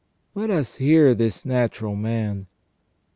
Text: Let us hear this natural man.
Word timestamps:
Let 0.33 0.49
us 0.49 0.77
hear 0.77 1.13
this 1.13 1.45
natural 1.45 1.95
man. 1.95 2.47